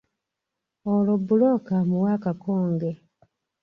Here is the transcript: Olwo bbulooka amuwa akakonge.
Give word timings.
Olwo 0.91 1.13
bbulooka 1.21 1.71
amuwa 1.81 2.09
akakonge. 2.17 2.91